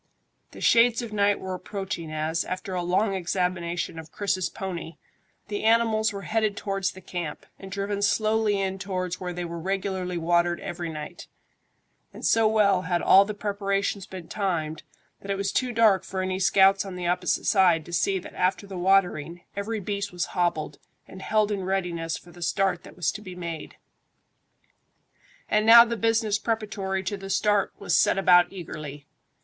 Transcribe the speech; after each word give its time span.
The 0.49 0.61
shades 0.61 1.03
of 1.03 1.13
night 1.13 1.39
were 1.39 1.53
approaching 1.53 2.11
as, 2.11 2.43
after 2.43 2.73
a 2.73 2.81
long 2.81 3.13
examination 3.13 3.99
of 3.99 4.11
Chris's 4.11 4.49
pony, 4.49 4.97
the 5.47 5.63
animals 5.63 6.11
were 6.11 6.23
headed 6.23 6.57
towards 6.57 6.93
the 6.93 7.01
camp, 7.01 7.45
and 7.59 7.71
driven 7.71 8.01
slowly 8.01 8.59
in 8.59 8.79
towards 8.79 9.19
where 9.19 9.31
they 9.31 9.45
were 9.45 9.59
regularly 9.59 10.17
watered 10.17 10.59
every 10.59 10.89
night; 10.89 11.27
and 12.11 12.25
so 12.25 12.47
well 12.47 12.81
had 12.81 13.03
all 13.03 13.25
the 13.25 13.35
preparations 13.35 14.07
been 14.07 14.27
timed 14.27 14.81
that 15.19 15.29
it 15.29 15.37
was 15.37 15.51
too 15.51 15.71
dark 15.71 16.03
for 16.03 16.23
any 16.23 16.39
scouts 16.39 16.83
on 16.83 16.95
the 16.95 17.05
opposite 17.05 17.45
side 17.45 17.85
to 17.85 17.93
see 17.93 18.17
that 18.17 18.33
after 18.33 18.65
the 18.65 18.79
watering, 18.79 19.41
every 19.55 19.79
beast 19.79 20.11
was 20.11 20.25
hobbled 20.33 20.79
and 21.07 21.21
held 21.21 21.51
in 21.51 21.63
readiness 21.63 22.17
for 22.17 22.31
the 22.31 22.41
start 22.41 22.81
that 22.83 22.95
was 22.95 23.11
to 23.11 23.21
be 23.21 23.35
made. 23.35 23.75
And 25.47 25.63
now 25.63 25.85
the 25.85 25.95
business 25.95 26.39
preparatory 26.39 27.03
to 27.03 27.17
the 27.17 27.29
start 27.29 27.71
was 27.77 27.95
set 27.95 28.17
about 28.17 28.51
eagerly. 28.51 29.05